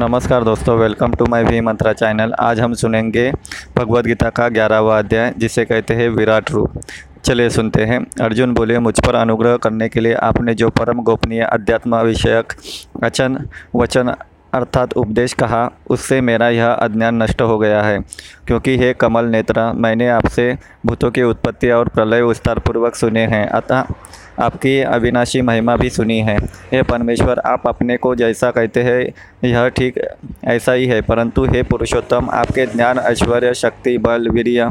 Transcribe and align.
नमस्कार 0.00 0.44
दोस्तों 0.44 0.78
welcome 0.78 1.12
to 1.12 1.26
my 1.26 1.44
V 1.44 1.60
Mantra 1.60 1.92
channel 1.92 2.32
आज 2.32 2.60
हम 2.60 2.74
सुनेंगे 2.74 3.32
भगवद 3.76 4.06
गीता 4.06 4.30
का 4.30 4.48
ग्यारहवा 4.48 4.98
अध्याय, 4.98 5.34
जिसे 5.38 5.64
कहते 5.64 5.94
हैं 5.94 6.08
विराट 6.08 6.50
रूप। 6.50 6.80
चलिए 7.24 7.50
सुनते 7.50 7.84
हैं। 7.84 8.06
अर्जुन 8.20 8.54
बोले, 8.54 8.78
मुझ 8.78 9.06
पर 9.06 9.14
अनुग्रह 9.14 9.56
करने 9.56 9.88
के 9.88 10.00
लिए 10.00 10.14
आपने 10.14 10.54
जो 10.54 10.70
परम 10.70 11.02
गोपनीय 11.02 11.42
अध्यात्म 11.42 11.96
विषयक 11.96 12.52
अचन, 13.04 13.46
वचन 13.76 14.14
अर्थात 14.52 14.92
उपदेश 14.92 15.32
कहा, 15.32 15.70
उससे 15.90 16.20
मेरा 16.20 16.48
यह 16.48 16.68
अज्ञान 16.68 17.22
नष्ट 17.22 17.42
हो 17.42 17.58
गया 17.58 17.82
है। 17.82 18.00
क्योंकि 18.46 18.78
हे 18.78 18.92
कमल 18.92 19.24
नेत्र, 19.24 19.72
मैंने 19.72 20.08
आपसे 20.08 20.58
भूतों 20.86 21.10
की 21.10 21.22
उत्पत्ति 21.22 21.70
और 21.70 21.88
प्रलय 21.88 22.22
विस्तारपूर्वक 22.22 22.94
सुने 22.94 23.20
हैं। 23.20 23.48
अतः 23.48 23.84
आपकी 24.40 24.78
अविनाशी 24.80 25.40
महिमा 25.42 25.76
भी 25.76 25.90
सुनी 25.90 26.18
है। 26.18 26.36
हे 26.72 26.82
परमेश्वर, 26.82 27.38
आप 27.38 27.66
अपने 27.66 27.96
को 27.96 28.14
जैसा 28.14 28.50
कहते 28.50 28.82
हैं, 28.82 29.00
यह 29.44 29.68
ठीक 29.68 30.00
ऐसा 30.44 30.72
ही 30.72 30.86
है। 30.86 31.00
परंतु 31.02 31.44
हे 31.44 31.62
पुरुषोत्तम, 31.62 32.28
आपके 32.30 32.66
ज्ञान, 32.66 32.98
ऐश्वर्य, 32.98 33.54
शक्ति, 33.54 33.96
बल, 33.98 34.28
वीर्य 34.28 34.70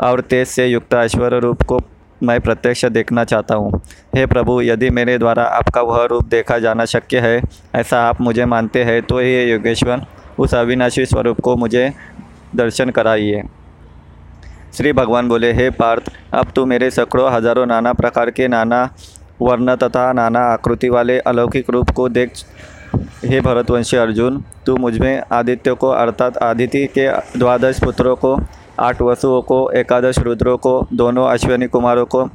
और 0.00 0.20
तेज 0.20 0.46
से 0.48 0.66
युक्त 0.66 0.94
ऐश्वर्य 0.94 1.38
रूप 1.38 1.62
को 1.62 1.80
मैं 2.22 2.40
प्रत्यक्ष 2.40 2.84
देखना 2.84 3.24
चाहता 3.24 3.54
हूँ। 3.54 3.80
हे 4.16 4.26
प्रभु, 4.26 4.60
यदि 4.62 4.90
मेरे 4.90 5.18
द्वारा 5.18 5.42
आपका 5.44 5.82
वह 5.82 6.04
रूप 6.04 6.24
देखा 6.24 6.58
जाना 6.58 6.84
शक्य 6.84 7.20
है, 7.20 7.40
ऐसा 7.74 8.00
आप 8.02 8.20
मुझे 8.20 8.44
मानते 8.44 8.82
हैं 8.84 9.02
तो 9.02 9.18
हे 9.18 9.44
योगेश्वर, 9.50 10.06
उस 10.38 10.54
अविनाशी 10.54 11.06
स्वरूप 11.06 11.40
को 11.40 11.56
मुझे 11.56 11.90
दर्शन 12.56 12.90
कराइए। 12.90 13.42
श्री 14.74 14.92
भगवान 14.92 15.28
बोले, 15.28 15.52
हे 15.52 15.70
पार्थ 15.70 16.10
अब 16.34 16.50
तू 16.56 16.64
मेरे 16.66 16.90
सैकड़ों 16.90 17.30
हज़ारों 17.32 17.64
नाना 17.66 17.92
प्रकार 17.92 18.30
के 18.30 18.48
नाना 18.48 18.88
वर्ण 19.40 19.74
तथा 19.76 20.12
नाना 20.12 20.40
आकृति 20.44 20.88
वाले 20.88 21.18
अलौकिक 21.20 21.70
रूप 21.70 21.90
को 21.90 22.08
देख 22.08 22.32
हे 23.24 23.40
भरतवंशी 23.40 23.96
अर्जुन, 23.96 24.42
तू 24.66 24.76
मुझमें 24.76 25.22
आदित्य 25.32 25.72
को 25.74 25.88
अर्थात 25.90 26.36
आदित्य 26.38 26.86
के 26.88 27.08
द्वादश 27.38 27.80
पुत्रों 27.80 28.14
को, 28.16 28.36
आठ 28.80 29.00
वसुओं 29.02 29.40
को, 29.42 29.70
एकादश 29.72 30.18
रुद्रों 30.18 30.56
को, 30.58 30.86
दोनों 30.92 31.26
अश्विनी 31.28 31.66
कुमारों 31.66 32.04
को 32.06 32.28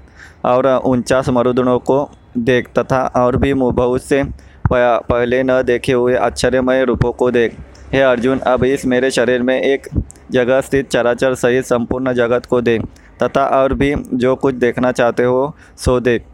और 0.45 0.67
उनचास 0.67 1.29
मरुदनों 1.29 1.77
को 1.81 2.09
देख 2.39 2.67
तथा 2.77 3.01
और 3.15 3.37
भी 3.37 3.53
बहुत 3.53 4.03
से 4.03 4.23
पहले 4.71 5.41
न 5.43 5.61
देखे 5.63 5.93
हुए 5.93 6.15
आश्चर्यमय 6.17 6.83
रूपों 6.85 7.11
को 7.11 7.31
देख। 7.31 7.57
हे 7.93 8.01
अर्जुन, 8.01 8.39
अब 8.39 8.63
इस 8.63 8.85
मेरे 8.85 9.11
शरीर 9.11 9.41
में 9.41 9.59
एक 9.61 9.87
जगह 10.31 10.61
स्थित 10.61 10.89
चराचर 10.89 11.35
सहित 11.35 11.65
संपूर्ण 11.65 12.13
जगत 12.13 12.45
को 12.45 12.61
देख। 12.61 12.83
तथा 13.23 13.45
और 13.53 13.73
भी 13.73 13.93
जो 14.13 14.35
कुछ 14.35 14.55
देखना 14.55 14.91
चाहते 14.91 15.23
हो, 15.23 15.55
सो 15.77 15.99
देख 15.99 16.25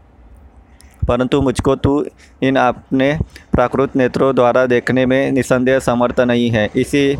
परंतु 1.08 1.40
मुझको 1.40 1.74
तू 1.76 2.04
इन 2.42 2.56
अपने 2.56 3.12
प्राकृत 3.52 3.96
नेत्रों 3.96 4.34
द्वारा 4.34 4.64
देखने 4.66 5.06
में 5.06 5.30
निसंदेह 5.32 5.78
समर्थ 5.78 6.20
नहीं 6.20 6.50
है। 6.50 6.68
इसी 6.76 7.16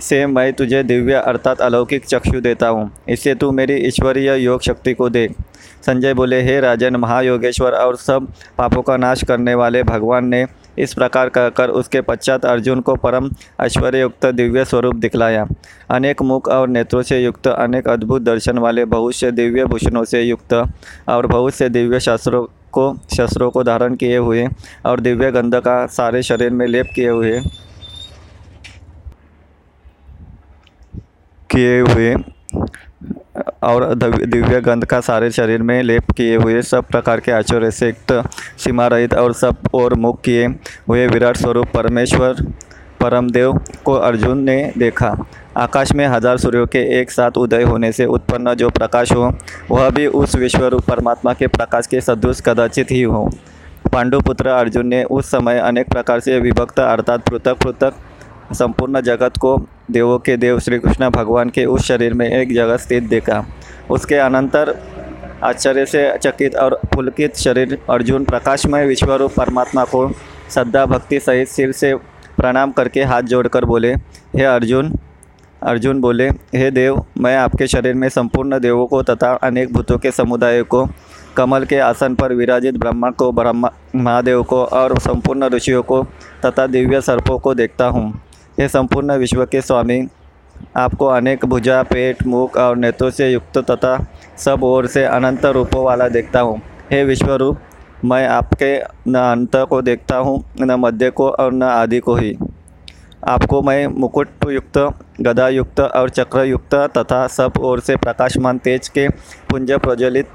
से 0.00 0.24
मैं 0.26 0.52
तुझे 0.52 0.82
दिव्य 0.82 1.14
अर्थात 1.14 1.60
अलौकिक 1.60 2.04
चक्षु 2.04 2.40
देता 2.40 2.68
हूँ। 2.68 2.90
इससे 3.08 3.34
तू 3.34 3.50
मेरी 3.52 3.76
ईश्वरीय 3.86 4.34
योग 4.34 4.60
शक्ति 4.62 4.94
को 4.94 5.08
दे। 5.08 5.28
संजय 5.86 6.14
बोले, 6.14 6.40
हे 6.42 6.58
राजन, 6.60 6.96
महायोगेश्वर 6.96 7.72
और 7.72 7.96
सब 7.96 8.26
पापों 8.58 8.82
का 8.82 8.96
नाश 8.96 9.24
करने 9.24 9.54
वाले 9.54 9.82
भगवान 9.82 10.26
ने 10.26 10.44
इस 10.78 10.94
प्रकार 10.94 11.28
कहकर 11.28 11.70
उसके 11.70 12.00
पश्चात 12.00 12.44
अर्जुन 12.44 12.80
को 12.80 12.94
परम 12.96 13.30
ऐश्वर्ययुक्त 13.60 14.26
दिव्य 14.26 14.64
स्वरूप 14.64 14.94
दिखलाया। 14.96 15.46
अनेक 15.90 16.22
मुख 16.22 16.48
और 16.48 16.68
नेत्रों 16.68 17.02
से 17.02 17.18
युक्त, 17.18 17.46
अनेक 17.48 17.88
अद्भुत 17.88 18.22
दर्शन 18.22 18.58
वाले, 18.58 18.84
बहुत 18.86 19.14
से 19.14 19.30
दिव्य 19.32 19.64
भूषणों 19.64 20.04
से 20.04 20.22
युक्त 20.22 20.52
और 21.08 21.26
बहुत 21.26 21.54
से 21.54 21.68
दिव्य 21.68 22.00
शास्त्रों 22.00 22.44
को, 22.72 22.92
शस्त्रों 23.16 23.50
को 23.50 23.62
धारण 23.64 23.94
किए 23.96 24.16
हुए 24.16 24.46
और 24.86 25.00
दिव्य 25.00 25.30
गंध 25.32 25.54
का 25.56 25.84
सारे 25.92 26.22
शरीर 26.22 26.50
में 26.50 26.66
लेप 26.66 26.90
किए 26.94 27.08
हुए 27.08 27.40
किए 31.50 31.80
हुए 31.80 32.14
और 33.62 33.94
दिव्य 33.94 34.60
गंध 34.60 34.84
का 34.84 35.00
सारे 35.00 35.30
शरीर 35.30 35.62
में 35.62 35.82
लेप 35.82 36.10
किए 36.10 36.36
हुए 36.36 36.60
सब 36.64 36.86
प्रकार 36.86 37.20
के 37.20 37.32
आचर्य 37.32 37.70
से 37.70 37.92
सीमा 38.58 38.86
रहित 38.86 39.14
और 39.14 39.32
सब 39.34 39.68
और 39.74 39.94
मुख 39.96 40.20
किए 40.20 40.46
हुए 40.88 41.06
विराट 41.08 41.36
स्वरूप 41.36 41.68
परमेश्वर 41.74 42.44
परमदेव 43.00 43.58
को 43.84 43.92
अर्जुन 43.94 44.38
ने 44.40 44.72
देखा। 44.78 45.14
आकाश 45.56 45.92
में 45.92 46.06
हज़ार 46.06 46.38
सूर्यों 46.38 46.66
के 46.66 46.78
एक 47.00 47.10
साथ 47.10 47.36
उदय 47.38 47.62
होने 47.62 47.90
से 47.92 48.04
उत्पन्न 48.06 48.54
जो 48.54 48.70
प्रकाश 48.70 49.12
हो, 49.12 49.32
वह 49.70 49.88
भी 49.90 50.06
उस 50.06 50.34
विश्वरूप 50.36 50.84
परमात्मा 50.84 51.32
के 51.32 51.46
प्रकाश 51.48 51.86
के 51.86 52.00
सदृश 52.00 52.40
कदाचित 52.46 52.90
ही 52.90 53.02
हो। 53.02 53.28
पांडुपुत्र 53.92 54.48
अर्जुन 54.48 54.86
ने 54.86 55.02
उस 55.04 55.30
समय 55.30 55.58
अनेक 55.58 55.88
प्रकार 55.88 56.20
से 56.20 56.38
विभक्त 56.40 56.80
अर्थात 56.80 57.28
पृथक 57.28 57.62
पृथक 57.62 58.54
संपूर्ण 58.54 59.00
जगत 59.02 59.36
को 59.36 59.56
देवों 59.90 60.18
के 60.18 60.36
देव 60.36 60.58
श्री 60.60 60.78
कृष्ण 60.78 61.08
भगवान 61.10 61.50
के 61.50 61.64
उस 61.64 61.86
शरीर 61.86 62.14
में 62.14 62.28
एक 62.28 62.54
जगह 62.54 62.76
स्थित 62.76 63.02
देखा। 63.02 63.44
उसके 63.90 64.14
अनंतर 64.14 64.74
आश्चर्य 65.44 65.86
से 65.86 66.10
चकित 66.18 66.56
और 66.56 66.80
पुलकित 66.94 67.36
शरीर 67.36 67.78
अर्जुन 67.90 68.24
प्रकाशमय 68.24 68.86
विश्वरूप 68.86 69.32
परमात्मा 69.36 69.84
को 69.84 70.08
श्रद्धा 70.54 70.84
भक्ति 70.86 71.20
सहित 71.20 71.48
सिर 71.48 71.72
से 71.72 71.94
प्रणाम 72.36 72.72
करके 72.72 73.02
हाथ 73.02 73.22
जोड़कर 73.22 73.64
बोले, 73.64 73.92
हे 73.92 74.44
अर्जुन 74.44 74.92
अर्जुन 75.62 76.00
बोले, 76.00 76.28
हे 76.28 76.70
देव, 76.70 77.04
मैं 77.18 77.36
आपके 77.36 77.66
शरीर 77.66 77.94
में 77.94 78.08
संपूर्ण 78.08 78.58
देवों 78.60 78.86
को 78.86 79.02
तथा 79.02 79.32
अनेक 79.34 79.72
भूतों 79.72 79.98
के 79.98 80.10
समुदाय 80.10 80.62
को, 80.62 80.86
कमल 81.36 81.64
के 81.64 81.78
आसन 81.78 82.14
पर 82.14 82.32
विराजित 82.32 82.76
ब्रह्मा 82.76 83.10
को, 83.10 83.30
ब्रह्मा, 83.32 83.70
महादेव 83.96 84.42
को 84.42 84.62
और 84.64 84.98
संपूर्ण 84.98 85.48
ऋषियों 85.48 85.82
को 85.82 86.02
तथा 86.44 86.66
दिव्य 86.66 87.00
सर्पों 87.00 87.38
को 87.38 87.54
देखता 87.54 87.86
हूँ। 87.86 88.12
ये 88.60 88.66
संपूर्ण 88.68 89.16
विश्व 89.16 89.44
के 89.44 89.60
स्वामी, 89.60 90.00
आपको 90.76 91.06
अनेक 91.06 91.44
भुजा, 91.44 91.82
पेट, 91.82 92.22
मुख 92.26 92.56
और 92.56 92.76
नेत्रों 92.76 93.10
से 93.10 93.30
युक्त 93.30 93.58
तथा 93.60 93.96
सब 94.38 94.64
ओर 94.64 94.86
से 94.86 95.04
अनंत 95.04 95.44
रूपों 95.46 95.84
वाला 95.84 96.08
देखता 96.08 96.40
हूँ। 96.40 96.60
हे 96.90 97.02
विश्वरूप, 97.04 97.58
मैं 98.04 98.26
आपके 98.28 98.74
न 99.08 99.14
अंत 99.16 99.56
को 99.70 99.80
देखता 99.82 100.16
हूँ, 100.16 100.42
न 100.60 100.76
मध्य 100.80 101.10
को 101.10 101.28
और 101.30 101.52
न 101.52 101.62
आदि 101.62 102.00
को 102.00 102.14
ही। 102.14 102.36
आपको 103.28 103.62
मैं 103.62 103.86
मुकुट 103.86 104.50
युक्त 104.50 104.78
गदा 105.20 105.48
युक्त 105.48 105.80
और 105.80 106.10
चक्र 106.10 106.44
युक्त 106.44 106.74
तथा 106.96 107.26
सब 107.28 107.58
ओर 107.60 107.80
से 107.80 107.96
प्रकाशमान 107.96 108.58
तेज 108.58 108.88
के 108.88 109.08
पुंज 109.50 109.72
प्रज्वलित 109.72 110.30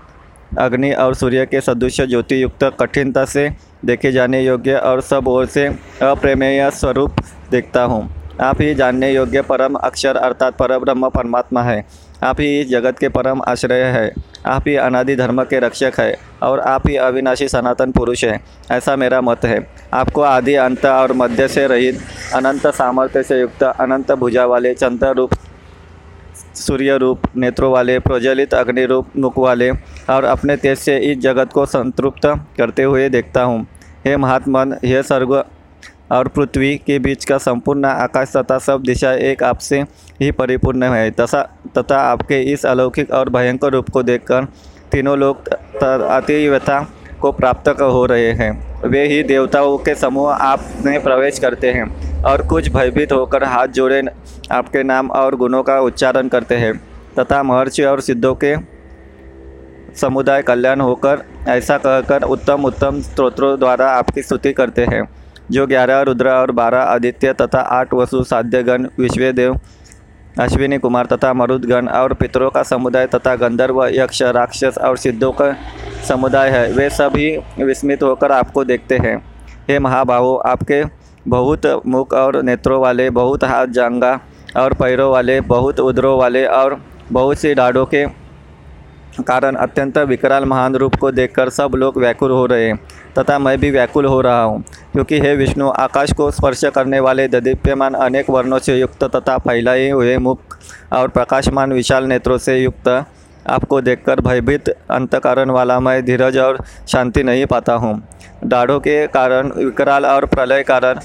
अग्नि 0.60 0.92
और 0.94 1.14
सूर्य 1.16 1.46
के 1.46 1.62
सदृश 1.62 2.02
ज्योति 2.02 2.42
युक्त 2.44 2.64
कठिनता 2.80 3.26
से 3.26 3.50
देखे 3.86 4.12
जाने 4.12 4.42
योग्य 4.42 4.76
और 4.76 5.02
सब 5.02 5.28
ओर 5.28 5.46
से 5.46 5.66
अप्रेमेय 6.02 6.70
स्वरूप 6.72 7.16
देखता 7.52 7.84
हूँ। 7.84 8.10
आप 8.42 8.62
ही 8.62 8.74
जानने 8.76 9.12
योग्य 9.12 9.42
परम 9.42 9.74
अक्षर 9.76 10.16
अर्थात 10.16 10.58
पर 10.58 10.78
ब्रह्म 10.80 11.10
परमात्मा 11.10 11.62
है। 11.62 11.86
आप 12.24 12.40
ही 12.42 12.60
इस 12.62 12.70
जगत 12.70 13.00
के 13.00 13.10
परम 13.10 13.42
आश्रय 13.42 13.84
है। 13.84 14.14
आप 14.46 14.68
ही 14.68 14.76
अनादि 14.76 15.16
धर्म 15.16 15.44
के 15.44 15.60
रक्षक 15.60 16.00
है 16.00 16.16
और 16.44 16.60
आप 16.60 16.88
ही 16.88 16.96
अविनाशी 16.96 17.48
सनातन 17.48 17.92
पुरुष 17.92 18.24
है। 18.26 18.40
ऐसा 18.72 18.96
मेरा 18.96 19.22
मत 19.22 19.46
है। 19.46 19.60
आपको 19.94 20.22
आदि, 20.22 20.56
अंत 20.56 20.86
और 20.86 21.14
मध्य 21.14 21.48
से 21.48 21.68
रहित 21.68 22.00
अनंत 22.34 22.68
सामर्थ्य 22.68 23.24
से 23.24 23.40
युक्त 23.40 23.64
अनंत 23.64 24.12
भुजा 24.12 24.46
वाले 24.46 24.74
चंद्र 24.74 25.14
रूप 25.14 25.34
सूर्य 26.56 26.98
रूप 26.98 27.22
नेत्रों 27.38 27.72
वाले 27.72 27.98
प्रज्वलित 28.00 28.54
अग्नि 28.54 28.86
रूप 28.86 29.18
मुख 29.18 29.38
वाले 29.38 29.70
और 30.10 30.24
अपने 30.26 30.56
तेज 30.58 30.78
से 30.78 30.98
इस 31.12 31.18
जगत 31.20 31.52
को 31.54 31.66
संतृप्त 31.66 32.26
करते 32.58 32.84
हुए 32.84 33.10
देखता 33.10 33.44
हूँ। 33.44 33.66
हे 34.06 34.16
महात्मन 34.18 34.76
यह 34.84 35.02
स्वर्ग 35.02 35.44
और 36.12 36.28
पृथ्वी 36.28 36.76
के 36.78 36.98
बीच 37.00 37.26
का 37.26 37.38
संपूर्ण 37.38 37.86
आकाश 37.86 38.32
तथा 38.38 38.58
सब 38.60 38.84
दिशा 38.84 39.14
एक 39.24 39.44
आपसे 39.44 39.82
ही 40.22 40.32
परिपूर्ण 40.32 40.84
है। 40.86 41.10
तथा 41.12 41.42
तथा 41.78 42.00
आपके 42.02 42.42
इस 42.54 42.66
अलौकिक 42.66 43.12
और 43.12 43.30
भयंकर 43.30 43.72
रूप 43.72 43.90
को 43.90 44.04
देखकर 44.04 44.48
तीनों 44.92 45.18
लोग 45.18 45.48
अतिव्यथा 45.48 46.80
को 47.22 47.32
प्राप्त 47.32 47.70
हो 47.70 48.06
रहे 48.06 48.32
हैं। 48.34 48.52
वे 48.84 49.06
ही 49.08 49.22
देवताओं 49.24 49.78
के 49.78 49.96
समूह 49.96 50.34
आप 50.34 50.66
में 50.86 51.04
प्रवेश 51.04 51.40
करते 51.40 51.72
हैं। 51.72 52.13
और 52.26 52.48
कुछ 52.48 52.70
भयभीत 52.70 53.12
होकर 53.12 53.44
हाथ 53.44 53.68
जोड़े 53.68 54.02
आपके 54.52 54.84
नाम 54.84 55.12
और 55.12 55.36
गुणों 55.36 55.64
का 55.64 55.80
उच्चारण 55.80 56.28
करते 56.28 56.56
हैं। 56.56 56.74
तथा 57.20 57.42
महर्षि 57.44 57.84
और 57.84 58.02
सिद्धों 58.02 58.34
के 58.36 58.56
समुदाय 59.96 60.42
कल्याण 60.42 60.82
होकर 60.82 61.24
ऐसा 61.48 61.78
कहकर 61.78 62.24
उत्तम 62.24 62.66
उत्तम 62.66 63.02
स्त्रोत्रों 63.02 63.58
द्वारा 63.60 63.92
आपकी 63.92 64.22
स्तुति 64.22 64.54
करते 64.54 64.86
हैं। 64.86 65.04
जो 65.52 65.68
ग्यारह, 65.68 66.02
रुद्र 66.02 66.30
और 66.30 66.52
बारह, 66.52 66.82
आदित्य 66.82 67.34
तथा 67.34 67.60
आठ 67.60 67.94
वसु, 67.94 68.24
साध्यगण, 68.24 68.88
विश्वदेव, 69.00 69.60
अश्विनी 70.40 70.78
कुमार 70.78 71.06
तथा 71.06 71.34
मरुदगण 71.34 71.88
और 71.88 72.14
पितरों 72.14 72.50
का 72.50 72.64
समुदाय 72.64 73.08
तथा 73.08 73.36
गंधर्व, 73.36 73.86
यक्ष, 73.86 74.22
राक्षस 74.22 74.78
और 74.78 74.98
सिद्धों 74.98 75.32
का 75.32 75.54
समुदाय 76.08 76.50
है, 76.50 76.72
वे 76.72 76.90
सभी 76.90 77.38
विस्मित 77.60 78.04
होकर 78.04 78.32
आपको 78.32 78.64
देखते 78.64 78.98
हैं। 78.98 79.18
हे 79.70 79.80
महाभावो 79.80 80.36
आपके 80.36 80.84
बहुत 81.28 81.66
मुख 81.88 82.14
और 82.14 82.42
नेत्रों 82.44 82.82
वाले, 82.82 83.10
बहुत 83.10 83.44
हाथ 83.44 83.68
जांगा 83.68 84.20
और 84.58 84.74
पैरों 84.74 85.12
वाले, 85.12 85.40
बहुत 85.42 85.80
उदरों 85.80 86.18
वाले 86.20 86.46
और 86.46 86.82
बहुत 87.12 87.38
सी 87.38 87.54
डाढ़ों 87.54 87.86
के 87.86 88.06
कारण 89.22 89.56
अत्यंत 89.56 89.98
विकराल 90.00 90.46
महान 90.46 90.76
रूप 90.76 90.96
को 90.96 91.12
देखकर 91.12 91.50
सब 91.50 91.72
लोग 91.76 91.98
व्याकुल 91.98 92.32
हो 92.32 92.46
रहे 92.46 92.68
हैं 92.68 92.80
तथा 93.20 93.38
मैं 93.40 93.58
भी 93.60 93.70
व्याकुल 93.72 94.06
हो 94.06 94.20
रहा 94.22 94.42
हूँ। 94.44 94.62
क्योंकि 94.94 95.20
हे 95.20 95.36
विष्णु, 95.36 95.70
आकाश 95.70 96.14
को 96.14 96.30
स्पर्श 96.32 96.64
करने 96.66 97.00
वाले 97.00 97.28
ददीप्यमान 97.28 97.94
अनेक 97.94 98.30
वर्णों 98.30 98.60
से 98.60 98.80
युक्त 98.80 99.04
तथा 99.16 99.38
फैलाए 99.38 99.90
हुए 99.90 100.18
मुख 100.18 100.58
और 100.94 101.08
प्रकाशमान 101.08 101.74
विशाल 101.74 102.06
नेत्रों 102.06 102.38
से 102.38 102.58
युक्त 102.58 102.88
आपको 103.46 103.80
देखकर 103.82 104.20
भयभीत 104.22 104.70
अंतकरण 104.70 105.50
वाला 105.50 105.80
मैं 105.80 106.04
धीरज 106.06 106.38
और 106.38 106.64
शांति 106.88 107.24
नहीं 107.24 107.46
पाता 107.46 107.74
हूँ। 107.74 108.02
दाढ़ों 108.46 108.80
के 108.80 109.06
कारण, 109.08 109.52
विकराल 109.54 110.06
और 110.06 110.26
प्रलय 110.26 110.64
कारण 110.64 111.00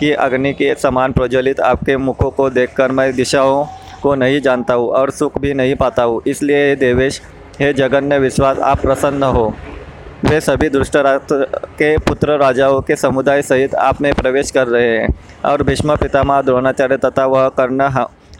की 0.00 0.10
अग्नि 0.12 0.52
के 0.52 0.74
समान 0.74 1.12
प्रज्वलित 1.12 1.60
आपके 1.62 1.96
मुखों 1.96 2.30
को 2.30 2.48
देखकर 2.50 2.92
मैं 2.92 3.12
दिशाओं 3.16 3.64
को 4.02 4.14
नहीं 4.14 4.40
जानता 4.40 4.74
हूँ 4.74 4.88
और 4.90 5.10
सुख 5.10 5.38
भी 5.38 5.54
नहीं 5.54 5.74
पाता 5.74 6.02
हूँ। 6.02 6.22
इसलिए 6.26 6.68
हे 6.68 6.74
देवेश, 6.76 7.20
हे 7.60 7.72
जगन्य 7.72 8.18
विश्वास, 8.18 8.58
आप 8.58 8.80
प्रसन्न 8.80 9.22
हो। 9.24 9.52
वे 10.24 10.40
सभी 10.40 10.68
दुष्ट 10.68 10.96
राष्ट्र 10.96 11.44
के 11.78 11.96
पुत्र 12.00 12.36
राजाओं 12.38 12.80
के 12.80 12.96
समुदाय 12.96 13.42
सहित 13.42 13.74
आप 13.76 14.00
में 14.00 14.12
प्रवेश 14.14 14.50
कर 14.50 14.66
रहे 14.68 14.96
हैं 14.98 15.08
और 15.44 15.62
भीष्म, 15.62 15.96
पितामह, 15.96 16.40
द्रोणाचार्य 16.42 16.96
तथा 16.96 17.26
वह 17.26 17.48
कर्ण 17.58 17.88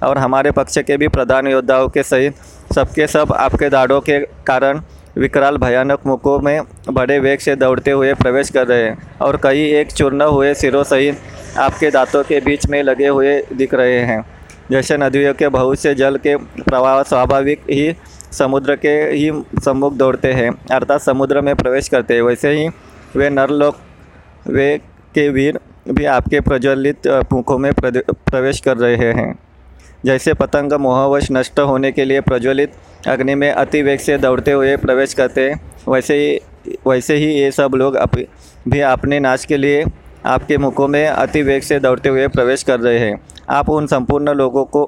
और 0.02 0.18
हमारे 0.18 0.50
पक्ष 0.50 0.78
के 0.78 0.96
भी 0.96 1.08
प्रधान 1.08 1.46
योद्धाओं 1.46 1.88
के 1.88 2.02
सहित 2.02 2.34
सबके 2.74 3.06
सब 3.06 3.32
आपके 3.32 3.68
दाढ़ों 3.68 4.00
के 4.00 4.18
कारण 4.46 4.80
विकराल 5.18 5.56
भयानक 5.56 6.06
मुखों 6.06 6.38
में 6.40 6.60
बड़े 6.90 7.18
वेग 7.18 7.38
से 7.38 7.54
दौड़ते 7.56 7.90
हुए 7.90 8.14
प्रवेश 8.14 8.50
कर 8.50 8.66
रहे 8.66 8.82
हैं 8.82 9.18
और 9.22 9.36
कई 9.42 9.60
एक 9.72 9.92
चूर्ण 9.92 10.22
हुए 10.24 10.52
सिरों 10.54 10.82
सहित 10.84 11.58
आपके 11.58 11.90
दांतों 11.90 12.22
के 12.24 12.40
बीच 12.40 12.66
में 12.66 12.82
लगे 12.82 13.08
हुए 13.08 13.40
दिख 13.52 13.74
रहे 13.74 13.98
हैं। 14.00 14.24
जैसे 14.70 14.96
नदियों 14.96 15.34
के 15.34 15.48
बहुत 15.50 15.78
से 15.78 15.94
जल 15.94 16.16
के 16.16 16.36
प्रवाह 16.36 17.02
स्वाभाविक 17.02 17.60
ही 17.70 17.94
समुद्र 18.32 18.76
के 18.76 18.88
ही 18.88 19.30
सम्मुख 19.64 19.94
दौड़ते 19.94 20.32
हैं, 20.32 20.50
अर्थात 20.72 21.00
समुद्र 21.00 21.40
में 21.40 21.54
प्रवेश 21.56 21.88
करते 21.88 22.14
हैं। 22.14 22.22
वैसे 22.22 22.52
ही 22.52 22.68
वे 23.16 23.30
नरलोक 23.30 23.76
वे 24.48 24.76
के 25.14 25.28
वीर 25.28 25.58
भी 25.88 26.04
आपके 26.10 26.40
प्रज्वलित 26.40 27.06
मुखों 27.32 27.58
में 27.58 27.72
प्रवेश 27.74 28.60
कर 28.60 28.76
रहे 28.76 29.12
हैं। 29.12 29.34
जैसे 30.04 30.34
पतंग 30.34 30.72
मोहवश 30.72 31.28
नष्ट 31.32 31.60
होने 31.60 31.92
के 31.92 32.04
लिए 32.04 32.20
प्रज्वलित 32.20 32.72
अग्नि 33.08 33.34
में 33.34 33.50
अति 33.50 33.82
वेग 33.82 33.98
से 33.98 34.16
दौड़ते 34.18 34.52
हुए 34.52 34.76
प्रवेश 34.76 35.14
करते 35.14 35.48
हैं। 35.50 35.60
वैसे 35.88 36.14
ही 36.16 36.76
वैसे 36.86 37.16
ही 37.16 37.26
ये 37.26 37.50
सब 37.50 37.72
लोग 37.74 37.94
अप, 37.94 38.16
भी 38.68 38.80
अपने 38.80 39.20
नाश 39.20 39.44
के 39.44 39.56
लिए 39.56 39.84
आपके 40.26 40.58
मुखों 40.58 40.88
में 40.88 41.06
अति 41.06 41.42
वेग 41.42 41.62
से 41.62 41.78
दौड़ते 41.80 42.08
हुए 42.08 42.28
प्रवेश 42.28 42.62
कर 42.62 42.80
रहे 42.80 42.98
हैं। 42.98 43.20
आप 43.50 43.70
उन 43.70 43.86
संपूर्ण 43.86 44.34
लोगों 44.34 44.64
को 44.64 44.84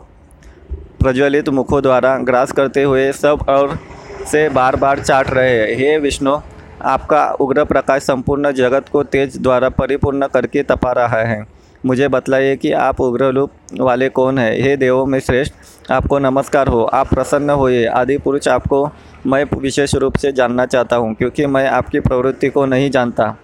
प्रज्वलित 1.00 1.48
मुखों 1.48 1.82
द्वारा 1.82 2.16
ग्रास 2.18 2.52
करते 2.52 2.82
हुए 2.82 3.10
सब 3.12 3.44
और 3.48 3.78
से 4.26 4.48
बार 4.48 4.76
बार 4.76 5.00
चाट 5.00 5.30
रहे 5.30 5.58
हैं। 5.58 5.76
हे 5.76 5.98
विष्णु 5.98 6.36
आपका 6.82 7.26
उग्र 7.30 7.64
प्रकाश 7.64 8.02
संपूर्ण 8.02 8.52
जगत 8.52 8.88
को 8.88 9.02
तेज 9.02 9.38
द्वारा 9.38 9.68
परिपूर्ण 9.68 10.26
करके 10.26 10.62
तपा 10.62 10.92
रहा 10.92 11.22
है। 11.22 11.44
मुझे 11.86 12.06
बतलाइए 12.08 12.54
कि 12.56 12.70
आप 12.72 13.00
उग्र 13.00 13.24
रूप 13.32 13.50
वाले 13.80 14.08
कौन 14.08 14.38
हैं? 14.38 14.52
हे 14.62 14.76
देवों 14.76 15.04
में 15.06 15.18
श्रेष्ठ, 15.20 15.54
आपको 15.90 16.18
नमस्कार 16.18 16.68
हो। 16.68 16.82
आप 16.84 17.08
प्रसन्न 17.08 17.50
होइए। 17.50 17.84
आदि 17.86 18.16
पुरुष 18.18 18.48
आपको 18.48 18.88
मैं 19.26 19.44
विशेष 19.54 19.94
रूप 19.94 20.16
से 20.16 20.32
जानना 20.32 20.66
चाहता 20.66 20.96
हूँ, 20.96 21.14
क्योंकि 21.14 21.46
मैं 21.46 21.66
आपकी 21.68 22.00
प्रवृत्ति 22.00 22.48
को 22.48 22.66
नहीं 22.66 22.90
जानता। 22.90 23.36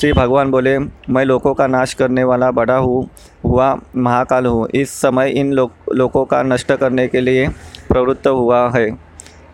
श्री 0.00 0.12
भगवान 0.12 0.50
बोले, 0.50 0.78
मैं 0.78 1.24
लोगों 1.24 1.54
का 1.54 1.66
नाश 1.66 1.94
करने 1.94 2.24
वाला 2.24 2.50
बड़ा 2.50 2.76
हूँ, 2.76 3.08
हुआ 3.44 3.74
महाकाल 3.96 4.46
हूँ। 4.46 4.68
इस 4.74 4.90
समय 4.92 5.30
इन 5.30 5.52
लोक 5.52 5.72
लोगों 5.94 6.24
का 6.24 6.42
नष्ट 6.42 6.72
करने 6.72 7.06
के 7.08 7.20
लिए 7.20 7.48
प्रवृत्त 7.88 8.26
हुआ 8.26 8.68
है। 8.76 8.88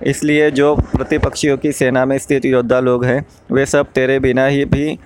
इसलिए 0.03 0.51
जो 0.51 0.75
प्रतिपक्षियों 0.77 1.57
की 1.59 1.73
सेना 1.73 2.05
में 2.05 2.19
स्थित 2.19 2.45
योद्धा 2.45 2.81
लोग 2.81 3.05
हैं, 3.05 3.25
वे 3.53 3.67
सब 3.67 3.93
तेरे 3.95 4.19
बिना 4.21 4.47
ही 4.47 4.65
भी 4.65 4.99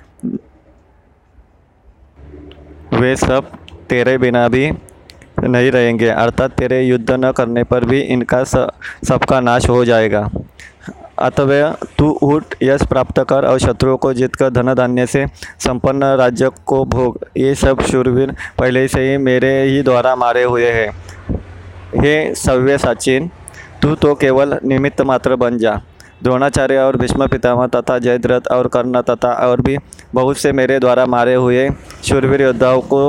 वे 2.95 3.15
सब 3.17 3.51
तेरे 3.91 4.17
बिना 4.19 4.47
भी 4.49 4.71
नहीं 5.41 5.71
रहेंगे। 5.71 6.09
अर्थात 6.09 6.51
तेरे 6.51 6.83
युद्ध 6.83 7.11
न 7.11 7.31
करने 7.33 7.65
पर 7.65 7.85
भी 7.85 8.01
इनका 8.01 8.43
सबका 8.45 9.41
नाश 9.41 9.69
हो 9.69 9.85
जाएगा। 9.85 10.29
अतः 11.19 11.71
तू 11.99 12.09
उठ, 12.23 12.55
यश 12.63 12.83
प्राप्त 12.83 13.21
कर 13.21 13.45
और 13.45 13.59
शत्रुओं 13.59 13.97
को 13.97 14.13
जीतकर 14.13 14.51
धन 14.51 14.73
धान्य 14.75 15.07
से 15.07 15.27
संपन्न 15.59 16.05
राज्य 16.17 16.51
को 16.67 16.85
भोग। 16.85 17.19
ये 17.37 17.55
सब 17.55 17.81
शूरवीर 17.83 18.35
पहले 18.59 18.87
से 18.89 19.01
ही 19.01 19.17
मेरे 19.19 19.53
ही 19.63 19.83
द्वारा 19.83 20.15
मारे 20.17 20.43
हुए 20.43 20.71
हैं। 20.71 20.91
हे 21.97 22.35
सव्य 22.35 22.79
साचिन, 22.79 23.31
तू 23.83 23.95
तो 23.95 24.15
केवल 24.15 24.59
निमित्त 24.65 25.01
मात्र 25.01 25.37
बन 25.37 25.59
जा। 25.59 25.81
द्रोणाचार्य 26.25 26.79
और 26.79 26.97
भीष्म 26.97 27.27
पितामह 27.27 27.67
तथा 27.67 27.99
जयद्रथ 27.99 28.47
और 28.53 28.67
कर्ण 28.69 29.01
तथा 29.03 29.33
और 29.43 29.61
भी 29.61 29.77
बहुत 30.15 30.39
से 30.39 30.53
मेरे 30.53 30.79
द्वारा 30.79 31.05
मारे 31.07 31.35
हुए 31.37 31.69
शूरवीर 32.05 32.43
योद्धाओं 32.43 32.81
को 32.83 33.01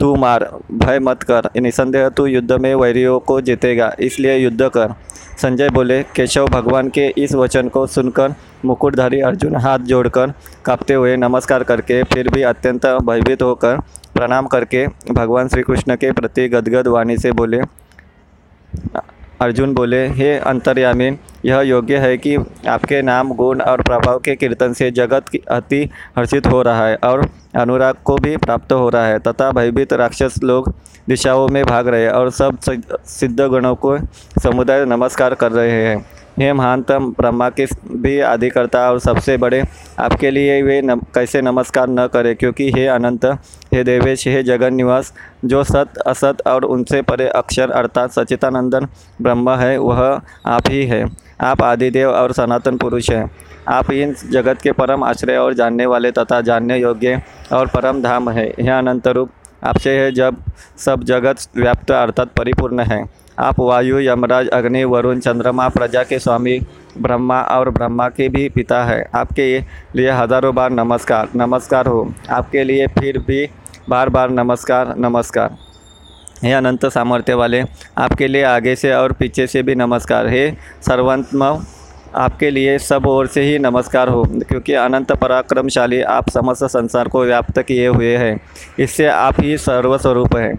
तू 0.00 0.14
मार, 0.16 0.44
भय 0.74 0.98
मत 0.98 1.22
कर। 1.22 1.48
निसंदेह 1.58 2.08
तू 2.08 2.26
युद्ध 2.26 2.52
में 2.52 2.74
वैरियों 2.74 3.18
को 3.20 3.40
जीतेगा, 3.40 3.92
इसलिए 4.00 4.36
युद्ध 4.36 4.68
कर। 4.68 4.94
संजय 5.38 5.68
बोले, 5.70 6.02
केशव 6.16 6.46
भगवान 6.48 6.88
के 6.88 7.06
इस 7.18 7.34
वचन 7.34 7.68
को 7.68 7.86
सुनकर 7.86 8.34
मुकुटधारी 8.64 9.20
अर्जुन 9.20 9.56
हाथ 9.56 9.78
जोड़कर 9.86 10.32
कांपते 10.64 10.94
हुए 10.94 11.16
नमस्कार 11.18 11.62
करके 11.64 12.02
फिर 12.04 12.28
भी 12.28 12.42
अत्यंत 12.44 12.86
भयभीत 13.02 13.42
होकर 13.42 13.78
प्रणाम 14.14 14.46
करके 14.48 14.86
भगवान 15.12 15.48
श्री 15.48 15.62
कृष्ण 15.62 15.96
के 15.96 16.12
प्रति 16.12 16.48
गदगद 16.48 16.86
वाणी 16.88 17.16
से 17.18 17.32
बोले 17.32 17.60
अर्जुन 19.40 19.74
बोले, 19.74 20.06
हे 20.06 20.38
अंतर्यामी, 20.38 21.18
यह 21.44 21.60
योग्य 21.60 21.96
है 21.96 22.18
कि 22.18 22.36
आपके 22.68 23.02
नाम, 23.02 23.32
गुण 23.32 23.60
और 23.60 23.82
प्रभाव 23.82 24.18
के 24.18 24.36
कीर्तन 24.36 24.72
से 24.72 24.90
जगत 24.90 25.28
की 25.28 25.38
अति 25.38 25.90
हर्षित 26.18 26.46
हो 26.46 26.62
रहा 26.62 26.86
है 26.86 26.96
और 26.96 27.28
अनुराग 27.54 27.94
को 28.04 28.16
भी 28.16 28.36
प्राप्त 28.36 28.72
हो 28.72 28.88
रहा 28.88 29.06
है, 29.06 29.18
तथा 29.18 29.50
भयभीत 29.50 29.92
राक्षस 29.92 30.34
लोग 30.44 30.74
दिशाओं 31.08 31.48
में 31.48 31.64
भाग 31.66 31.88
रहे 31.88 32.02
हैं 32.02 32.10
और 32.10 32.30
सब 32.30 32.58
सिद्ध- 33.06 33.50
गणों 33.50 33.74
को 33.74 33.98
समुदाय 34.42 34.84
नमस्कार 34.84 35.34
कर 35.34 35.52
रहे 35.52 35.70
हैं। 35.70 36.06
हे 36.38 36.52
महानतम 36.52 37.10
ब्रह्मा 37.10 37.48
के 37.50 37.66
भी 37.92 38.18
आदिकर्ता 38.20 38.80
और 38.90 38.98
सबसे 39.00 39.36
बड़े। 39.36 39.62
आपके 39.98 40.30
लिए 40.30 40.60
वे 40.62 40.80
नम, 40.82 41.00
कैसे 41.14 41.40
नमस्कार 41.42 41.88
न 41.88 42.06
करें 42.06 42.34
क्योंकि 42.36 42.70
हे 42.72 42.86
अनंत 42.86 43.24
हे 43.74 43.84
देवेश 43.84 44.26
हे 44.28 44.42
जगन 44.42 44.74
निवास 44.74 45.12
जो 45.44 45.62
सत 45.64 45.98
असत 46.06 46.42
और 46.46 46.64
उनसे 46.64 47.02
परे 47.02 47.28
अक्षर 47.28 47.70
अर्थात 47.70 48.10
सचितानंदन 48.10 48.86
ब्रह्म 49.22 49.50
है 49.50 49.78
वह 49.78 50.20
आप 50.46 50.70
ही 50.70 50.84
है। 50.86 51.04
आप 51.40 51.62
आदिदेव 51.62 52.10
और 52.10 52.32
सनातन 52.32 52.76
पुरुष 52.76 53.10
हैं। 53.10 53.30
आप 53.68 53.90
इन 53.90 54.14
जगत 54.30 54.60
के 54.62 54.72
परम 54.72 55.04
आश्रय 55.04 55.36
और 55.36 55.54
जानने 55.54 55.86
वाले 55.86 56.10
तथा 56.10 56.40
जानने 56.40 56.78
योग्य 56.78 57.20
और 57.52 57.66
परम 57.66 58.02
धाम 58.02 58.30
है। 58.30 58.46
यह 58.60 58.78
अनंत 58.78 59.08
रूप 59.08 59.30
आपसे 59.66 59.98
है 59.98 60.10
जब 60.12 60.36
सब 60.78 61.04
जगत 61.04 61.46
व्याप्त 61.56 61.90
अर्थात 61.90 62.28
परिपूर्ण 62.28 62.80
है। 62.82 63.04
आप 63.38 63.60
वायु, 63.60 63.98
यमराज, 64.00 64.48
अग्नि, 64.48 64.84
वरुण, 64.84 65.18
चंद्रमा, 65.20 65.68
प्रजा 65.68 66.02
के 66.02 66.18
स्वामी, 66.18 66.58
ब्रह्मा 66.98 67.40
और 67.42 67.70
ब्रह्मा 67.70 68.08
के 68.08 68.28
भी 68.28 68.48
पिता 68.48 68.82
है। 68.84 69.02
आपके 69.14 69.58
लिए 69.96 70.10
हज़ारों 70.10 70.54
बार 70.54 70.70
नमस्कार। 70.72 71.28
नमस्कार 71.36 71.86
हो। 71.86 72.12
आपके 72.30 72.64
लिए 72.64 72.86
फिर 72.88 73.18
भी 73.18 73.46
बार 73.88 74.08
बार 74.08 74.30
नमस्कार 74.30 74.94
नमस्कार। 74.98 75.56
हे 76.44 76.52
अनंत 76.52 76.86
सामर्थ्य 76.86 77.34
वाले, 77.34 77.62
आपके 77.98 78.28
लिए 78.28 78.42
आगे 78.44 78.74
से 78.76 78.92
और 78.94 79.12
पीछे 79.12 79.46
से 79.46 79.62
भी 79.62 79.74
नमस्कार। 79.74 80.26
हे 80.26 80.50
सर्वंतम 80.82 81.44
आपके 82.16 82.50
लिए 82.50 82.78
सब 82.78 83.06
ओर 83.06 83.26
से 83.26 83.42
ही 83.42 83.58
नमस्कार 83.58 84.08
हो, 84.08 84.24
क्योंकि 84.24 84.72
अनंत 84.72 85.12
पराक्रमशाली 85.12 86.00
आप 86.00 86.30
समस्त 86.30 86.64
संसार 86.64 87.08
को 87.08 87.24
व्याप्त 87.24 87.62
किए 87.62 87.86
हुए 87.86 88.16
हैं। 88.16 88.40
इससे 88.78 89.06
आप 89.06 89.34
ही 89.40 89.58
सर्वस्वरूप 89.58 90.36
हैं। 90.36 90.58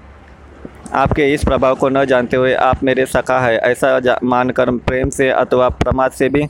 आपके 0.93 1.33
इस 1.33 1.43
प्रभाव 1.43 1.75
को 1.75 1.89
न 1.89 2.05
जानते 2.05 2.37
हुए 2.37 2.53
आप 2.53 2.83
मेरे 2.83 3.05
सखा 3.05 3.39
है। 3.39 3.57
ऐसा 3.57 4.19
मानकर 4.23 4.71
प्रेम 4.71 5.09
से 5.09 5.29
अथवा 5.29 5.69
प्रमाद 5.69 6.11
से 6.11 6.29
भी 6.29 6.47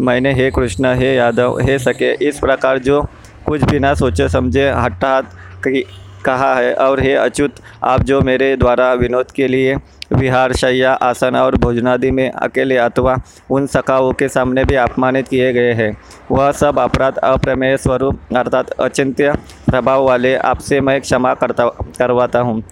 मैंने 0.00 0.32
हे 0.32 0.50
कृष्ण, 0.50 0.94
हे 0.94 1.14
यादव, 1.14 1.58
हे 1.60 1.78
सके, 1.78 2.28
इस 2.28 2.38
प्रकार 2.38 2.78
जो 2.78 3.06
कुछ 3.46 3.64
भी 3.64 3.78
ना 3.78 3.94
सोचे, 3.94 4.28
समझे 4.28 4.70
हट्टात 4.70 5.24
की- 5.58 5.86
कहा 6.24 6.54
है। 6.54 6.72
और 6.76 7.00
हे 7.00 7.14
अच्युत, 7.14 7.54
आप 7.84 8.02
जो 8.02 8.20
मेरे 8.20 8.56
द्वारा 8.56 8.92
विनोद 8.94 9.30
के 9.30 9.48
लिए 9.48 9.76
विहार, 10.12 10.52
शैया, 10.52 10.92
आसन 10.92 11.36
और 11.36 11.56
भोजनादि 11.56 12.10
में 12.10 12.30
अकेले 12.30 12.76
अथवा 12.78 13.16
उन 13.50 13.66
सखाओं 13.66 14.12
के 14.12 14.28
सामने 14.28 14.64
भी 14.64 14.74
अपमानित 14.76 15.28
किए 15.28 15.52
गए 15.52 15.72
हैं, 15.72 15.96
वह 16.30 16.50
सब 16.52 16.78
अपराध 16.78 17.18
अप्रमेय 17.18 17.76
स्वरूप 17.76 18.36
अर्थात 18.36 18.70
अचिंत्य 18.70 19.32
प्रभाव 19.66 20.04
वाले 20.04 20.34
आपसे 20.36 20.80
मैं 20.80 21.00
क्षमा 21.00 21.34
करता, 21.34 21.68
करवाता 21.98 22.40
हूँ। 22.40 22.62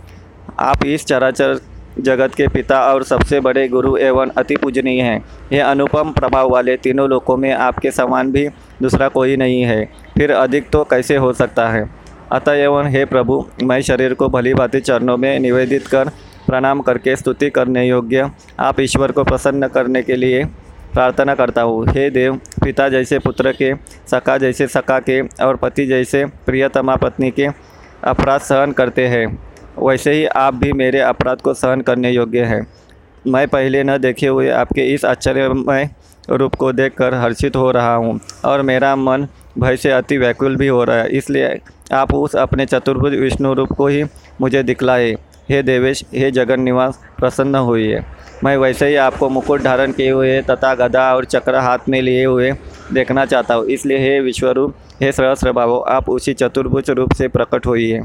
आप 0.60 0.84
इस 0.86 1.04
चराचर 1.06 1.58
जगत 2.00 2.34
के 2.34 2.46
पिता 2.48 2.80
और 2.84 3.02
सबसे 3.02 3.40
बड़े 3.40 3.66
गुरु 3.68 3.96
एवं 3.96 4.30
अति 4.38 4.56
पूजनीय 4.56 5.02
हैं। 5.02 5.24
ये 5.52 5.60
अनुपम 5.60 6.12
प्रभाव 6.12 6.50
वाले 6.50 6.76
तीनों 6.76 7.08
लोकों 7.08 7.36
में 7.36 7.52
आपके 7.52 7.90
समान 7.90 8.32
भी 8.32 8.48
दूसरा 8.82 9.08
कोई 9.08 9.36
नहीं 9.36 9.62
है। 9.62 9.84
फिर 10.14 10.32
अधिक 10.32 10.68
तो 10.70 10.82
कैसे 10.84 11.16
हो 11.16 11.32
सकता 11.32 11.68
है? 11.68 11.84
अतः 12.32 12.52
एवं 12.52 12.86
हे 12.86 13.04
प्रभु, 13.04 13.44
मैं 13.62 13.80
शरीर 13.82 14.14
को 14.14 14.28
भली 14.28 14.54
भांति 14.54 14.80
चरणों 14.80 15.16
में 15.16 15.38
निवेदित 15.40 15.86
कर, 15.86 16.08
प्रणाम 16.46 16.80
करके 16.80 17.14
स्तुति 17.16 17.50
करने 17.50 17.86
योग्य, 17.86 18.30
आप 18.60 18.80
ईश्वर 18.80 19.12
को 19.12 19.24
प्रसन्न 19.24 19.68
करने 19.68 20.02
के 20.02 20.16
लिए 20.16 20.44
प्रार्थना 20.92 21.34
करता 21.34 21.62
हूँ। 21.62 21.84
हे 21.86 22.08
देव, 22.10 22.36
पिता 22.64 22.88
जैसे 22.88 23.18
पुत्र 23.18 23.52
के, 23.52 23.72
सखा 24.10 24.36
जैसे 24.38 24.66
सखा 24.66 24.98
के 25.00 25.20
और 25.44 25.56
पति 25.56 25.86
जैसे 25.86 26.24
प्रियतमा 26.46 26.96
पत्नी 26.96 27.30
के 27.30 27.46
अपराध 28.04 28.40
सहन 28.40 28.72
करते 28.72 29.06
हैं। 29.06 29.26
वैसे 29.78 30.12
ही 30.12 30.24
आप 30.26 30.54
भी 30.54 30.72
मेरे 30.72 31.00
अपराध 31.00 31.40
को 31.40 31.54
सहन 31.54 31.80
करने 31.80 32.10
योग्य 32.10 32.44
हैं। 32.44 32.66
मैं 33.26 33.46
पहले 33.48 33.82
न 33.84 33.96
देखे 33.98 34.26
हुए 34.26 34.48
आपके 34.50 34.86
इस 34.94 35.04
आश्चर्यमय 35.04 35.88
रूप 36.30 36.54
को 36.54 36.72
देखकर 36.72 37.14
हर्षित 37.14 37.56
हो 37.56 37.70
रहा 37.70 37.94
हूँ 37.94 38.18
और 38.44 38.62
मेरा 38.62 38.94
मन 38.96 39.26
भय 39.58 39.76
से 39.76 39.90
अति 39.90 40.18
व्याकुल 40.18 40.56
भी 40.56 40.68
हो 40.68 40.82
रहा 40.84 40.96
है। 40.96 41.08
इसलिए 41.08 41.58
आप 41.92 42.14
उस 42.14 42.36
अपने 42.36 42.66
चतुर्भुज 42.66 43.14
विष्णु 43.14 43.52
रूप 43.54 43.72
को 43.72 43.86
ही 43.86 44.02
मुझे 44.40 44.62
दिखलाए। 44.62 45.14
हे 45.48 45.62
देवेश, 45.62 46.04
हे 46.14 46.30
जगन 46.30 46.60
निवास 46.60 46.98
प्रसन्न 47.18 47.54
हुई 47.56 47.86
है 47.86 48.04
मैं 48.44 48.56
वैसे 48.56 48.86
ही 48.88 48.94
आपको 48.96 49.28
मुकुट 49.28 49.62
धारण 49.62 49.92
किए 49.92 50.10
हुए, 50.10 50.40
तथा 50.42 50.74
गदा 50.76 51.14
और 51.14 51.24
चक्र 51.24 51.54
हाथ 51.56 51.88
में 51.88 52.00
लिए 52.02 52.24
हुए 52.24 52.50
देखना 52.92 53.24
चाहता 53.24 53.54
हूँ। 53.54 53.66
इसलिए 53.66 53.98
हे 53.98 54.18
विश्वरूप, 54.20 54.74
हे 55.02 55.12
सहस्र 55.12 55.52
भावो, 55.52 55.78
आप 55.78 56.08
उसी 56.10 56.34
चतुर्भुज 56.34 56.90
रूप 56.90 57.12
से 57.12 57.28
प्रकट 57.28 57.66
हुई 57.66 57.90
है 57.90 58.04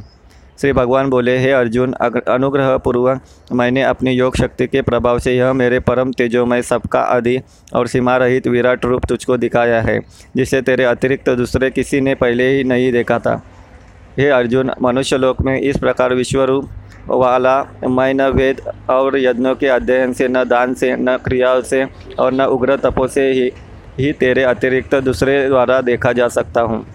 श्री 0.59 0.71
भगवान 0.73 1.09
बोले, 1.09 1.37
हे 1.37 1.51
अर्जुन 1.51 1.93
अनुग्रह 1.93 2.75
पूर्वक 2.77 3.21
मैंने 3.51 3.83
अपनी 3.83 4.11
योग 4.11 4.35
शक्ति 4.37 4.67
के 4.67 4.81
प्रभाव 4.81 5.19
से 5.19 5.35
यह 5.35 5.53
मेरे 5.53 5.79
परम 5.79 6.11
तेजोमय 6.11 6.61
सबका 6.61 6.99
आदि 7.01 7.37
और 7.75 7.87
सीमा 7.87 8.17
रहित 8.17 8.47
विराट 8.47 8.85
रूप 8.85 9.05
तुझको 9.05 9.37
दिखाया 9.37 9.81
है, 9.81 9.99
जिसे 10.35 10.61
तेरे 10.61 10.83
अतिरिक्त 10.83 11.29
दूसरे 11.31 11.69
किसी 11.71 12.01
ने 12.01 12.15
पहले 12.15 12.49
ही 12.49 12.63
नहीं 12.63 12.91
देखा 12.91 13.19
था। 13.19 13.41
हे 14.21 14.27
अर्जुन 14.29 14.71
मनुष्य 14.81 15.17
लोक 15.17 15.39
में 15.41 15.59
इस 15.59 15.77
प्रकार 15.77 16.13
विश्वरूप, 16.13 16.69
वाला 17.09 17.55
मैं 17.89 18.13
न 18.13 18.27
वेद 18.31 18.59
और 18.89 19.17
यज्ञों 19.17 19.53
के 19.55 19.67
अध्ययन 19.67 20.13
से, 20.13 20.27
न 20.27 20.43
दान 20.43 20.73
से, 20.73 20.95
न 20.95 21.17
क्रियाओं 21.17 21.61
से 21.61 21.83
और 22.19 22.33
न 22.33 22.45
उग्र 22.47 22.75
तपो 22.77 23.07
से 23.07 23.25
ही 23.31 23.49
ही 23.99 24.11
तेरे 24.13 24.43
अतिरिक्त 24.43 24.95
दूसरे 24.95 25.47
द्वारा 25.47 25.79
देखा 25.81 26.11
जा 26.13 26.27
सकता 26.27 26.61
हूँ। 26.61 26.85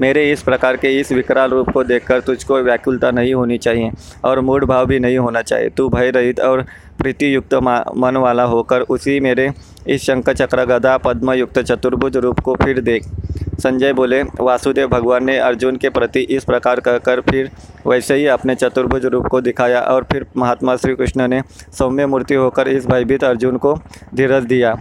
मेरे 0.00 0.30
इस 0.32 0.42
प्रकार 0.42 0.76
के 0.76 0.88
इस 1.00 1.12
विकराल 1.12 1.50
रूप 1.50 1.70
को 1.70 1.84
देखकर 1.84 2.20
तुझको 2.20 2.60
व्याकुलता 2.60 3.10
नहीं 3.10 3.34
होनी 3.34 3.58
चाहिए 3.58 3.90
और 4.24 4.40
मूड 4.40 4.64
भाव 4.66 4.86
भी 4.86 4.98
नहीं 4.98 5.18
होना 5.18 5.42
चाहिए। 5.42 5.68
तू 5.68 5.88
भय 5.88 6.10
रहित 6.10 6.40
और 6.40 6.62
प्रीति 6.98 7.34
युक्त 7.34 7.54
मन 7.54 8.16
वाला 8.18 8.44
होकर 8.44 8.80
उसी 8.90 9.20
मेरे 9.20 9.50
इस 9.86 10.02
शंख 10.02 10.30
चक्र 10.30 10.64
गदा 10.66 10.96
पद्म 11.00 11.32
युक्त 11.34 11.58
चतुर्भुज 11.60 12.16
रूप 12.16 12.40
को 12.40 12.54
फिर 12.54 12.80
देख। 12.82 13.10
संजय 13.52 13.92
बोले, 13.92 14.22
वासुदेव 14.40 14.88
भगवान 14.88 15.24
ने 15.24 15.36
अर्जुन 15.38 15.76
के 15.76 15.88
प्रति 15.90 16.20
इस 16.30 16.44
प्रकार 16.44 16.80
कहकर 16.80 17.20
फिर 17.20 17.50
वैसे 17.86 18.14
ही 18.14 18.26
अपने 18.28 18.54
चतुर्भुज 18.54 19.06
रूप 19.06 19.26
को 19.26 19.40
दिखाया 19.40 19.80
और 19.82 20.06
फिर 20.12 20.26
महात्मा 20.36 20.76
श्री 20.76 20.94
कृष्ण 20.94 21.28
ने 21.28 21.40
सौम्य 21.78 22.06
मूर्ति 22.06 22.34
होकर 22.34 22.68
इस 22.68 22.86
भयभीत 22.86 23.24
अर्जुन 23.24 23.56
को 23.56 23.74
धीरज 24.14 24.44
दिया। 24.44 24.76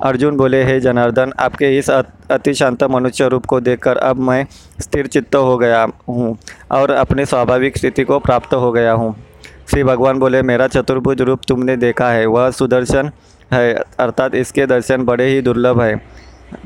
अर्जुन 0.00 0.36
बोले, 0.36 0.62
हे 0.64 0.78
जनार्दन, 0.80 1.32
आपके 1.38 1.76
इस 1.78 1.90
अति 1.90 2.54
शांत 2.54 2.84
मनुष्य 2.84 3.28
रूप 3.28 3.46
को 3.46 3.60
देखकर 3.60 3.96
अब 3.96 4.20
मैं 4.20 4.46
स्थिर 4.80 5.06
चित्त 5.06 5.34
हो 5.36 5.56
गया 5.58 5.86
हूँ 6.08 6.36
और 6.72 6.90
अपने 6.90 7.26
स्वाभाविक 7.26 7.76
स्थिति 7.78 8.04
को 8.04 8.18
प्राप्त 8.18 8.54
हो 8.54 8.70
गया 8.72 8.92
हूँ। 8.92 9.14
श्री 9.70 9.82
भगवान 9.84 10.18
बोले, 10.18 10.42
मेरा 10.42 10.66
चतुर्भुज 10.68 11.20
रूप 11.22 11.40
तुमने 11.48 11.76
देखा 11.76 12.10
है, 12.10 12.24
वह 12.26 12.50
सुदर्शन 12.50 13.10
है, 13.52 13.74
अर्थात 13.74 14.34
इसके 14.34 14.66
दर्शन 14.66 15.04
बड़े 15.04 15.28
ही 15.28 15.40
दुर्लभ 15.42 15.80
है। 15.80 15.94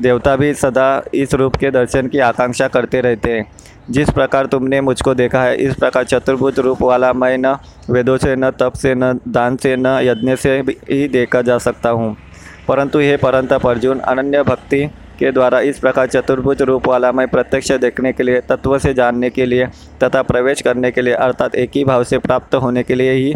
देवता 0.01 0.35
भी 0.35 0.53
सदा 0.53 1.03
इस 1.13 1.33
रूप 1.33 1.55
के 1.55 1.71
दर्शन 1.71 2.07
की 2.07 2.19
आकांक्षा 2.19 2.67
करते 2.67 3.01
रहते 3.01 3.31
हैं। 3.31 3.51
जिस 3.89 4.09
प्रकार 4.09 4.45
तुमने 4.45 4.81
मुझको 4.81 5.13
देखा 5.13 5.43
है, 5.43 5.55
इस 5.55 5.75
प्रकार 5.75 6.03
चतुर्भुज 6.03 6.59
रूप 6.59 6.81
वाला 6.81 7.13
मैं 7.13 7.37
न 7.37 7.57
वेदों 7.89 8.17
से, 8.17 8.35
न 8.35 8.51
तप 8.51 8.73
से, 8.73 8.95
न 8.95 9.19
दान 9.27 9.55
से, 9.55 9.75
न 9.75 9.87
यज्ञ 9.87 10.35
से 10.35 10.59
ही 10.91 11.07
देखा 11.07 11.41
जा 11.41 11.57
सकता 11.57 11.89
हूँ। 11.89 12.17
परंतु 12.67 12.99
हे 12.99 13.17
परंतप 13.17 13.67
अर्जुन, 13.67 13.99
अनन्य 13.99 14.43
भक्ति 14.43 14.85
के 15.19 15.31
द्वारा 15.31 15.59
इस 15.59 15.79
प्रकार 15.79 16.07
चतुर्भुज 16.07 16.61
रूप 16.61 16.87
वाला 16.87 17.11
मैं 17.11 17.27
प्रत्यक्ष 17.27 17.71
देखने 17.71 18.13
के 18.13 18.23
लिए, 18.23 18.41
तत्व 18.41 18.79
से 18.79 18.93
जानने 18.93 19.29
के 19.29 19.45
लिए 19.45 19.67
तथा 20.03 20.21
प्रवेश 20.21 20.61
करने 20.61 20.91
के 20.91 21.01
लिए, 21.01 21.13
अर्थात 21.13 21.55
एक 21.55 21.71
ही 21.75 21.83
भाव 21.83 22.03
से 22.03 22.17
प्राप्त 22.17 22.55
होने 22.55 22.83
के 22.83 22.95
लिए 22.95 23.11
ही 23.11 23.35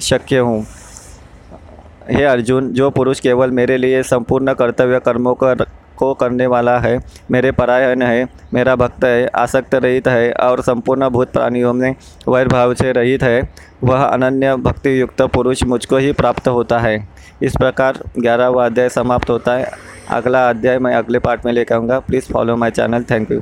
शक्य 0.00 0.38
हूँ। 0.38 0.66
हे 2.10 2.24
अर्जुन, 2.24 2.68
जो 2.68 2.90
पुरुष 2.90 3.20
केवल 3.20 3.50
मेरे 3.50 3.76
लिए 3.76 4.02
संपूर्ण 4.02 4.54
कर्तव्य 4.54 4.98
कर्मों 4.98 5.34
कर 5.34 5.66
को 6.00 6.12
करने 6.14 6.46
वाला 6.46 6.78
है। 6.78 6.98
मेरे 7.30 7.52
परायण 7.52 8.02
है, 8.02 8.26
मेरा 8.54 8.76
भक्त 8.76 9.04
है, 9.04 9.26
आसक्त 9.26 9.74
रहित 9.74 10.08
है 10.08 10.32
और 10.32 10.60
संपूर्ण 10.60 11.08
भूत 11.08 11.32
प्राणियों 11.32 11.72
में 11.72 11.94
वैरभाव 12.28 12.74
से 12.74 12.92
रहित 12.92 13.22
है। 13.22 13.40
वह 13.84 14.02
अनन्य 14.04 14.56
भक्ति 14.56 15.00
युक्त 15.00 15.22
पुरुष 15.22 15.62
मुझको 15.64 15.96
ही 15.96 16.12
प्राप्त 16.12 16.48
होता 16.48 16.78
है। 16.78 17.08
इस 17.42 17.56
प्रकार 17.56 17.98
ग्यारहवा 18.18 18.66
अध्याय 18.66 18.88
समाप्त 18.88 19.30
होता 19.30 19.52
है। 19.52 19.70
अगला 20.10 20.48
अध्याय 20.48 20.78
मैं 20.78 20.94
अगले 20.94 21.18
पार्ट 21.18 21.46
में 21.46 21.52
लेकर 21.52 21.74
आऊँगा। 21.74 21.98
Please 22.00 22.32
follow 22.32 22.56
my 22.56 22.70
channel 22.70 23.04
thank 23.10 23.30
you 23.30 23.38